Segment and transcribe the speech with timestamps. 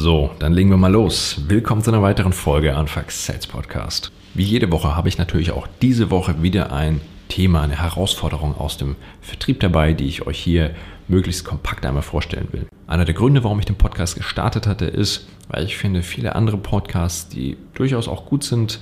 [0.00, 1.40] So, dann legen wir mal los.
[1.48, 4.12] Willkommen zu einer weiteren Folge Anfax Sales Podcast.
[4.32, 8.76] Wie jede Woche habe ich natürlich auch diese Woche wieder ein Thema, eine Herausforderung aus
[8.76, 10.70] dem Vertrieb dabei, die ich euch hier
[11.08, 12.68] möglichst kompakt einmal vorstellen will.
[12.86, 16.58] Einer der Gründe, warum ich den Podcast gestartet hatte, ist, weil ich finde, viele andere
[16.58, 18.78] Podcasts, die durchaus auch gut sind,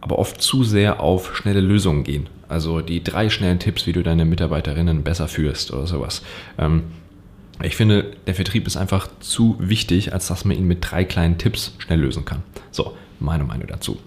[0.00, 2.30] aber oft zu sehr auf schnelle Lösungen gehen.
[2.48, 6.22] Also die drei schnellen Tipps, wie du deine Mitarbeiterinnen besser führst oder sowas.
[6.56, 6.84] Ähm,
[7.62, 11.38] ich finde, der Vertrieb ist einfach zu wichtig, als dass man ihn mit drei kleinen
[11.38, 12.42] Tipps schnell lösen kann.
[12.70, 13.98] So, meine Meinung dazu.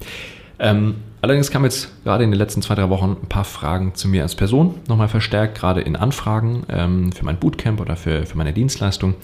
[0.60, 4.08] Ähm, allerdings kamen jetzt gerade in den letzten zwei, drei Wochen ein paar Fragen zu
[4.08, 8.38] mir als Person, nochmal verstärkt, gerade in Anfragen ähm, für mein Bootcamp oder für, für
[8.38, 9.16] meine Dienstleistung.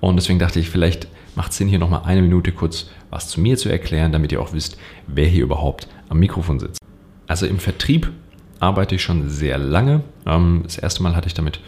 [0.00, 3.40] Und deswegen dachte ich, vielleicht macht es Sinn, hier nochmal eine Minute kurz was zu
[3.40, 6.80] mir zu erklären, damit ihr auch wisst, wer hier überhaupt am Mikrofon sitzt.
[7.26, 8.10] Also im Vertrieb
[8.58, 10.02] arbeite ich schon sehr lange.
[10.26, 11.60] Ähm, das erste Mal hatte ich damit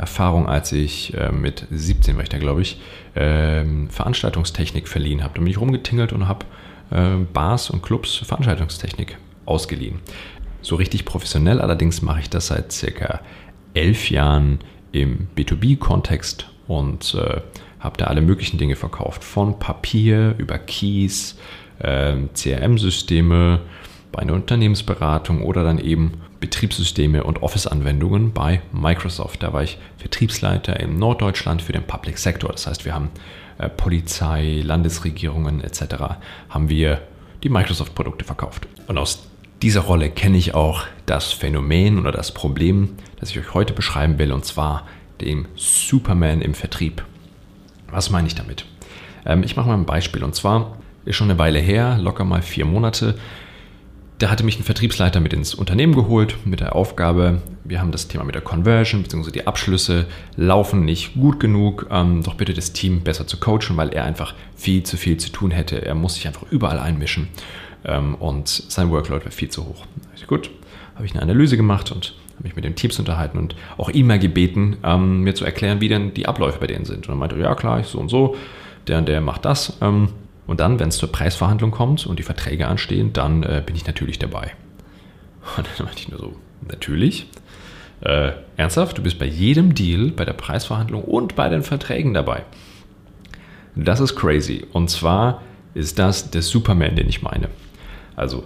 [0.00, 2.80] Erfahrung, als ich äh, mit 17 war ich da, glaube ich,
[3.14, 5.34] äh, Veranstaltungstechnik verliehen habe.
[5.34, 6.46] Da bin ich rumgetingelt und habe
[6.90, 10.00] äh, Bars und Clubs Veranstaltungstechnik ausgeliehen.
[10.62, 13.20] So richtig professionell allerdings mache ich das seit circa
[13.74, 14.60] elf Jahren
[14.92, 17.40] im B2B-Kontext und äh,
[17.78, 19.22] habe da alle möglichen Dinge verkauft.
[19.22, 21.36] Von Papier über Keys,
[21.78, 23.60] äh, CRM-Systeme,
[24.12, 29.42] bei einer Unternehmensberatung oder dann eben Betriebssysteme und Office-Anwendungen bei Microsoft.
[29.42, 32.50] Da war ich Vertriebsleiter in Norddeutschland für den Public Sector.
[32.50, 33.10] Das heißt, wir haben
[33.58, 35.82] äh, Polizei, Landesregierungen etc.
[36.48, 37.02] haben wir
[37.42, 38.66] die Microsoft-Produkte verkauft.
[38.86, 39.26] Und aus
[39.62, 44.18] dieser Rolle kenne ich auch das Phänomen oder das Problem, das ich euch heute beschreiben
[44.18, 44.86] will, und zwar
[45.20, 47.04] dem Superman im Vertrieb.
[47.90, 48.64] Was meine ich damit?
[49.26, 50.24] Ähm, ich mache mal ein Beispiel.
[50.24, 53.18] Und zwar ist schon eine Weile her, locker mal vier Monate,
[54.20, 58.06] da hatte mich ein Vertriebsleiter mit ins Unternehmen geholt mit der Aufgabe, wir haben das
[58.06, 59.30] Thema mit der Conversion bzw.
[59.30, 63.88] die Abschlüsse laufen nicht gut genug, ähm, doch bitte das Team besser zu coachen, weil
[63.88, 65.84] er einfach viel zu viel zu tun hätte.
[65.84, 67.28] Er muss sich einfach überall einmischen
[67.86, 69.86] ähm, und sein Workload wäre viel zu hoch.
[70.12, 70.50] Also gut,
[70.96, 74.06] habe ich eine Analyse gemacht und habe mich mit den Teams unterhalten und auch ihn
[74.06, 77.08] mal gebeten, ähm, mir zu erklären, wie denn die Abläufe bei denen sind.
[77.08, 78.36] Und er meinte, ja klar, ich so und so,
[78.86, 79.78] der und der macht das.
[80.50, 83.86] Und dann, wenn es zur Preisverhandlung kommt und die Verträge anstehen, dann äh, bin ich
[83.86, 84.50] natürlich dabei.
[85.56, 86.34] Und dann meinte ich nur so,
[86.68, 87.28] natürlich.
[88.00, 92.42] Äh, ernsthaft, du bist bei jedem Deal, bei der Preisverhandlung und bei den Verträgen dabei.
[93.76, 94.66] Das ist crazy.
[94.72, 95.40] Und zwar
[95.74, 97.48] ist das der Superman, den ich meine.
[98.16, 98.42] Also,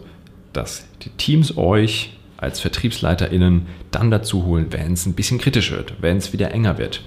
[0.52, 5.94] dass die Teams euch als VertriebsleiterInnen dann dazu holen, wenn es ein bisschen kritisch wird,
[6.02, 7.02] wenn es wieder enger wird.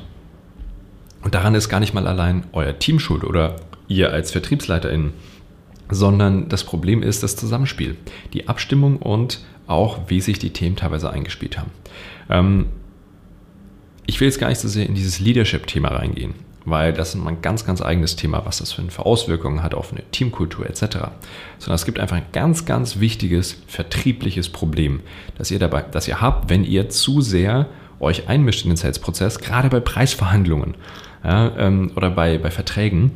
[1.21, 5.13] Und daran ist gar nicht mal allein euer Team schuld oder ihr als VertriebsleiterInnen,
[5.89, 7.95] sondern das Problem ist das Zusammenspiel,
[8.33, 11.71] die Abstimmung und auch, wie sich die Themen teilweise eingespielt haben.
[12.29, 12.65] Ähm,
[14.05, 16.33] ich will jetzt gar nicht so sehr in dieses Leadership-Thema reingehen,
[16.65, 20.03] weil das ist ein ganz, ganz eigenes Thema, was das für Auswirkungen hat auf eine
[20.11, 20.81] Teamkultur etc.
[21.59, 25.01] Sondern es gibt einfach ein ganz, ganz wichtiges vertriebliches Problem,
[25.37, 27.67] das ihr dabei, das ihr habt, wenn ihr zu sehr
[27.99, 30.75] euch einmischt in den Sales-Prozess, gerade bei Preisverhandlungen
[31.23, 33.11] ja, ähm, oder bei, bei Verträgen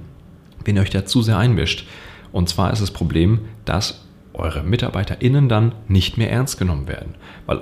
[0.66, 1.88] wenn ihr euch da zu sehr einmischt.
[2.32, 7.16] Und zwar ist das Problem, dass eure MitarbeiterInnen dann nicht mehr ernst genommen werden.
[7.46, 7.62] Weil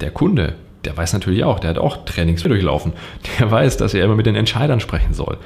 [0.00, 2.92] der Kunde, der weiß natürlich auch, der hat auch Trainings durchlaufen.
[3.38, 5.38] Der weiß, dass er immer mit den Entscheidern sprechen soll.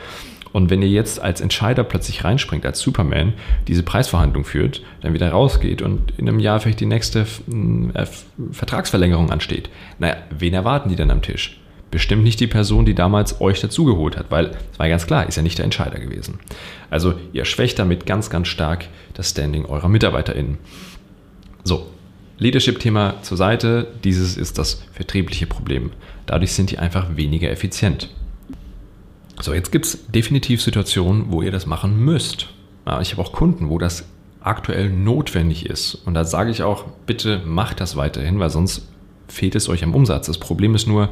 [0.52, 3.32] Und wenn ihr jetzt als Entscheider plötzlich reinspringt, als Superman,
[3.68, 8.06] diese Preisverhandlung führt, dann wieder rausgeht und in einem Jahr vielleicht die nächste äh,
[8.52, 11.61] Vertragsverlängerung ansteht, naja, wen erwarten die denn am Tisch?
[11.92, 15.36] Bestimmt nicht die Person, die damals euch dazugeholt hat, weil es war ganz klar, ist
[15.36, 16.40] ja nicht der Entscheider gewesen.
[16.90, 20.58] Also ihr schwächt damit ganz, ganz stark das Standing eurer MitarbeiterInnen.
[21.62, 21.86] So,
[22.38, 25.92] Leadership-Thema zur Seite, dieses ist das vertriebliche Problem.
[26.26, 28.08] Dadurch sind die einfach weniger effizient.
[29.40, 32.48] So, jetzt gibt es definitiv Situationen, wo ihr das machen müsst.
[33.00, 34.04] Ich habe auch Kunden, wo das
[34.40, 35.94] aktuell notwendig ist.
[35.94, 38.88] Und da sage ich auch, bitte macht das weiterhin, weil sonst
[39.28, 40.26] fehlt es euch am Umsatz.
[40.26, 41.10] Das Problem ist nur,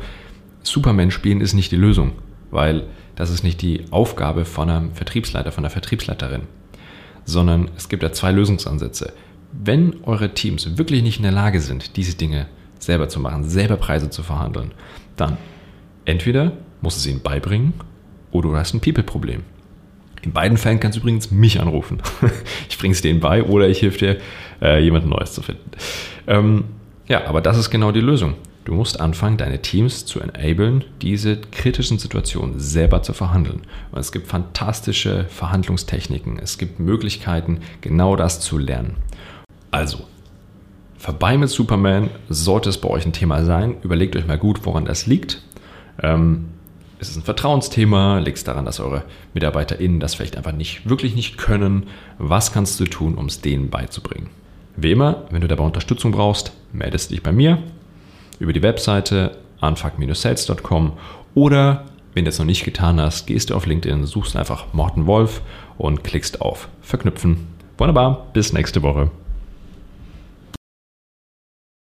[0.62, 2.12] Superman spielen ist nicht die Lösung,
[2.50, 2.84] weil
[3.16, 6.42] das ist nicht die Aufgabe von einem Vertriebsleiter, von einer Vertriebsleiterin,
[7.24, 9.12] sondern es gibt da zwei Lösungsansätze.
[9.52, 12.46] Wenn eure Teams wirklich nicht in der Lage sind, diese Dinge
[12.78, 14.72] selber zu machen, selber Preise zu verhandeln,
[15.16, 15.36] dann
[16.04, 17.74] entweder muss es ihnen beibringen
[18.30, 19.42] oder du hast ein People-Problem.
[20.22, 22.02] In beiden Fällen kannst du übrigens mich anrufen.
[22.68, 24.18] ich bringe es denen bei oder ich helfe dir,
[24.60, 25.70] äh, jemanden Neues zu finden.
[26.26, 26.64] Ähm,
[27.08, 28.34] ja, aber das ist genau die Lösung.
[28.64, 33.62] Du musst anfangen, deine Teams zu enablen, diese kritischen Situationen selber zu verhandeln.
[33.90, 36.38] Und es gibt fantastische Verhandlungstechniken.
[36.38, 38.96] Es gibt Möglichkeiten, genau das zu lernen.
[39.70, 40.04] Also,
[40.98, 43.76] vorbei mit Superman sollte es bei euch ein Thema sein.
[43.82, 45.42] Überlegt euch mal gut, woran das liegt.
[46.02, 46.50] Ähm,
[46.98, 48.18] Ist es ein Vertrauensthema?
[48.18, 51.86] Liegt es daran, dass eure MitarbeiterInnen das vielleicht einfach nicht, wirklich nicht können?
[52.18, 54.28] Was kannst du tun, um es denen beizubringen?
[54.76, 57.62] Wie immer, wenn du dabei Unterstützung brauchst, meldest dich bei mir
[58.40, 60.94] über die Webseite unfuck-sales.com
[61.34, 61.84] oder
[62.14, 65.42] wenn du es noch nicht getan hast, gehst du auf LinkedIn, suchst einfach Morten Wolf
[65.78, 67.46] und klickst auf Verknüpfen.
[67.78, 69.12] Wunderbar, bis nächste Woche.